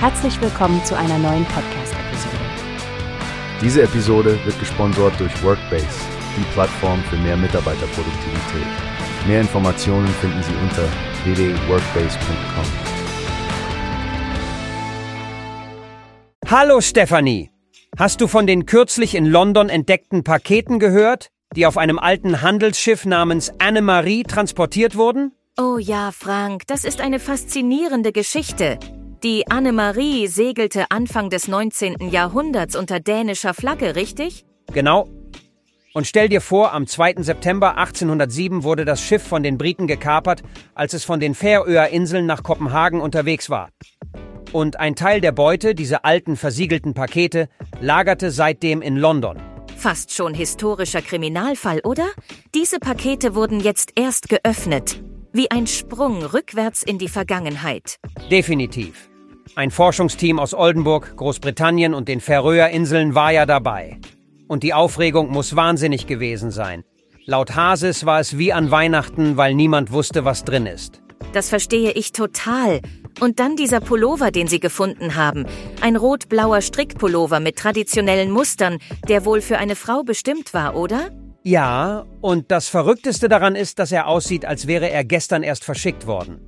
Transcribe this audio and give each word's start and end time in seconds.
Herzlich 0.00 0.40
willkommen 0.40 0.84
zu 0.84 0.96
einer 0.96 1.18
neuen 1.18 1.44
Podcast-Episode. 1.46 2.36
Diese 3.60 3.82
Episode 3.82 4.38
wird 4.44 4.56
gesponsert 4.60 5.18
durch 5.18 5.42
Workbase, 5.42 5.88
die 6.36 6.44
Plattform 6.52 7.02
für 7.10 7.16
mehr 7.16 7.36
Mitarbeiterproduktivität. 7.36 8.66
Mehr 9.26 9.40
Informationen 9.40 10.06
finden 10.06 10.40
Sie 10.44 10.54
unter 10.62 10.84
www.workbase.com. 11.24 12.64
Hallo 16.48 16.80
Stefanie! 16.80 17.50
Hast 17.98 18.20
du 18.20 18.28
von 18.28 18.46
den 18.46 18.66
kürzlich 18.66 19.16
in 19.16 19.26
London 19.26 19.68
entdeckten 19.68 20.22
Paketen 20.22 20.78
gehört, 20.78 21.30
die 21.56 21.66
auf 21.66 21.76
einem 21.76 21.98
alten 21.98 22.40
Handelsschiff 22.40 23.04
namens 23.04 23.52
Anne-Marie 23.58 24.22
transportiert 24.22 24.94
wurden? 24.94 25.32
Oh 25.58 25.78
ja, 25.78 26.12
Frank, 26.12 26.68
das 26.68 26.84
ist 26.84 27.00
eine 27.00 27.18
faszinierende 27.18 28.12
Geschichte. 28.12 28.78
Die 29.24 29.50
Anne-Marie 29.50 30.28
segelte 30.28 30.92
Anfang 30.92 31.28
des 31.28 31.48
19. 31.48 32.08
Jahrhunderts 32.10 32.76
unter 32.76 33.00
dänischer 33.00 33.52
Flagge, 33.52 33.96
richtig? 33.96 34.44
Genau. 34.72 35.08
Und 35.92 36.06
stell 36.06 36.28
dir 36.28 36.40
vor, 36.40 36.72
am 36.72 36.86
2. 36.86 37.14
September 37.22 37.76
1807 37.76 38.62
wurde 38.62 38.84
das 38.84 39.02
Schiff 39.02 39.24
von 39.24 39.42
den 39.42 39.58
Briten 39.58 39.88
gekapert, 39.88 40.44
als 40.76 40.94
es 40.94 41.04
von 41.04 41.18
den 41.18 41.34
Färöer 41.34 41.88
Inseln 41.88 42.26
nach 42.26 42.44
Kopenhagen 42.44 43.00
unterwegs 43.00 43.50
war. 43.50 43.70
Und 44.52 44.78
ein 44.78 44.94
Teil 44.94 45.20
der 45.20 45.32
Beute, 45.32 45.74
diese 45.74 46.04
alten 46.04 46.36
versiegelten 46.36 46.94
Pakete, 46.94 47.48
lagerte 47.80 48.30
seitdem 48.30 48.82
in 48.82 48.96
London. 48.96 49.42
Fast 49.76 50.12
schon 50.12 50.32
historischer 50.32 51.02
Kriminalfall, 51.02 51.80
oder? 51.82 52.06
Diese 52.54 52.78
Pakete 52.78 53.34
wurden 53.34 53.58
jetzt 53.58 53.90
erst 53.96 54.28
geöffnet. 54.28 55.02
Wie 55.32 55.50
ein 55.50 55.66
Sprung 55.66 56.22
rückwärts 56.22 56.82
in 56.82 56.98
die 56.98 57.08
Vergangenheit. 57.08 57.96
Definitiv. 58.30 59.10
Ein 59.54 59.70
Forschungsteam 59.70 60.38
aus 60.38 60.54
Oldenburg, 60.54 61.16
Großbritannien 61.16 61.94
und 61.94 62.08
den 62.08 62.20
Färöerinseln 62.20 63.14
war 63.14 63.32
ja 63.32 63.46
dabei. 63.46 63.98
Und 64.46 64.62
die 64.62 64.74
Aufregung 64.74 65.30
muss 65.30 65.56
wahnsinnig 65.56 66.06
gewesen 66.06 66.50
sein. 66.50 66.84
Laut 67.26 67.54
Hasis 67.54 68.06
war 68.06 68.20
es 68.20 68.38
wie 68.38 68.52
an 68.52 68.70
Weihnachten, 68.70 69.36
weil 69.36 69.54
niemand 69.54 69.92
wusste, 69.92 70.24
was 70.24 70.44
drin 70.44 70.66
ist. 70.66 71.02
Das 71.32 71.48
verstehe 71.48 71.92
ich 71.92 72.12
total. 72.12 72.80
Und 73.20 73.40
dann 73.40 73.56
dieser 73.56 73.80
Pullover, 73.80 74.30
den 74.30 74.46
Sie 74.46 74.60
gefunden 74.60 75.16
haben. 75.16 75.44
Ein 75.80 75.96
rot-blauer 75.96 76.62
Strickpullover 76.62 77.40
mit 77.40 77.56
traditionellen 77.56 78.30
Mustern, 78.30 78.78
der 79.08 79.24
wohl 79.24 79.40
für 79.40 79.58
eine 79.58 79.76
Frau 79.76 80.04
bestimmt 80.04 80.54
war, 80.54 80.76
oder? 80.76 81.10
Ja, 81.42 82.06
und 82.20 82.50
das 82.50 82.68
Verrückteste 82.68 83.28
daran 83.28 83.56
ist, 83.56 83.78
dass 83.78 83.92
er 83.92 84.06
aussieht, 84.06 84.44
als 84.44 84.66
wäre 84.66 84.90
er 84.90 85.04
gestern 85.04 85.42
erst 85.42 85.64
verschickt 85.64 86.06
worden. 86.06 86.40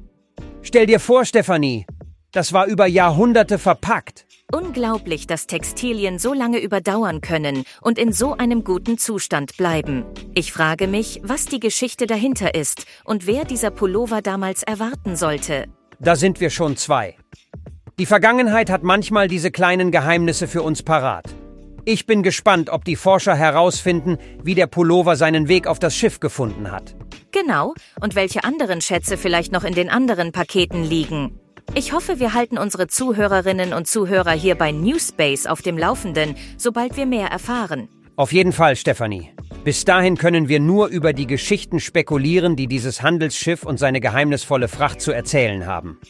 Stell 0.63 0.87
dir 0.87 1.01
vor, 1.01 1.25
Stefanie, 1.25 1.87
das 2.33 2.53
war 2.53 2.67
über 2.67 2.87
Jahrhunderte 2.87 3.59
verpackt. 3.59 4.27
Unglaublich, 4.53 5.27
dass 5.27 5.47
Textilien 5.47 6.19
so 6.19 6.33
lange 6.33 6.59
überdauern 6.59 7.21
können 7.21 7.65
und 7.81 7.99
in 7.99 8.13
so 8.13 8.37
einem 8.37 8.65
guten 8.65 8.99
Zustand 8.99 9.57
bleiben. 9.57 10.05
Ich 10.35 10.53
frage 10.53 10.89
mich, 10.89 11.21
was 11.23 11.45
die 11.45 11.61
Geschichte 11.61 12.07
dahinter 12.07 12.55
ist 12.55 12.87
und 13.05 13.27
wer 13.27 13.45
dieser 13.45 13.71
Pullover 13.71 14.23
damals 14.23 14.63
erwarten 14.63 15.15
sollte. 15.15 15.67
Da 16.01 16.17
sind 16.17 16.41
wir 16.41 16.51
schon 16.51 16.77
zwei. 16.77 17.17
Die 17.99 18.07
Vergangenheit 18.07 18.71
hat 18.71 18.83
manchmal 18.83 19.29
diese 19.29 19.51
kleinen 19.51 19.91
Geheimnisse 19.91 20.49
für 20.49 20.63
uns 20.63 20.83
parat. 20.83 21.27
Ich 21.85 22.07
bin 22.07 22.23
gespannt, 22.23 22.71
ob 22.71 22.85
die 22.85 22.97
Forscher 22.97 23.35
herausfinden, 23.35 24.19
wie 24.43 24.55
der 24.55 24.67
Pullover 24.67 25.17
seinen 25.17 25.49
Weg 25.49 25.67
auf 25.67 25.79
das 25.79 25.95
Schiff 25.97 26.21
gefunden 26.21 26.71
hat. 26.71 26.95
Genau, 27.33 27.75
und 28.01 28.15
welche 28.15 28.45
anderen 28.45 28.81
Schätze 28.81 29.17
vielleicht 29.17 29.53
noch 29.53 29.65
in 29.65 29.75
den 29.75 29.89
anderen 29.89 30.33
Paketen 30.33 30.85
liegen. 30.85 31.40
Ich 31.73 31.93
hoffe, 31.93 32.19
wir 32.19 32.35
halten 32.35 32.59
unsere 32.59 32.89
Zuhörerinnen 32.89 33.73
und 33.73 33.87
Zuhörer 33.87 34.33
hier 34.33 34.57
bei 34.57 34.73
Newspace 34.73 35.47
auf 35.47 35.63
dem 35.63 35.79
Laufenden, 35.79 36.35
sobald 36.57 36.97
wir 36.97 37.07
mehr 37.07 37.29
erfahren. 37.29 37.89
Auf 38.17 38.33
jeden 38.33 38.53
Fall, 38.53 38.75
Stefanie. 38.75 39.31
Bis 39.63 39.85
dahin 39.85 40.17
können 40.17 40.49
wir 40.49 40.59
nur 40.59 40.89
über 40.89 41.13
die 41.13 41.29
Geschichten 41.29 41.79
spekulieren, 41.79 42.57
die 42.57 42.67
dieses 42.67 43.03
Handelsschiff 43.03 43.63
und 43.63 43.79
seine 43.79 44.01
geheimnisvolle 44.01 44.67
Fracht 44.67 45.01
zu 45.01 45.13
erzählen 45.13 45.65
haben. 45.67 46.01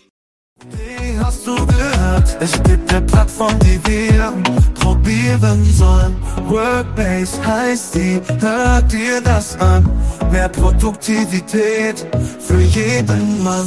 Wie 0.70 1.18
hast 1.18 1.46
du 1.46 1.54
gehört? 1.54 2.36
Es 2.40 2.62
gibt 2.62 2.90
eine 2.92 3.02
Plattform, 3.02 3.58
die 3.60 3.80
wir 3.86 4.32
probieren 4.74 5.64
sollen. 5.64 6.16
Workbase 6.48 7.46
heißt 7.46 7.94
die, 7.94 8.20
hört 8.40 8.90
dir 8.92 9.20
das 9.22 9.58
an. 9.58 9.88
Mehr 10.30 10.48
Produktivität 10.48 12.06
für 12.38 12.60
jeden 12.60 13.42
Mann. 13.42 13.66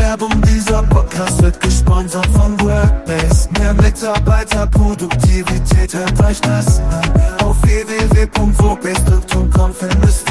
Werbung 0.00 0.42
dieser 0.42 0.82
Podcast 0.84 1.42
wird 1.42 1.60
gesponsert 1.60 2.26
von 2.28 2.58
Workbase. 2.60 3.50
Mehr 3.58 3.74
Mitarbeiterproduktivität, 3.74 5.92
hört 5.92 6.24
euch 6.24 6.40
das 6.40 6.78
an. 6.78 7.02
Auf 7.44 7.60
www.workbase.com 7.62 9.74
findest 9.74 10.29